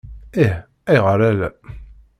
[0.43, 0.55] Ih,
[0.91, 1.49] ayɣer ala?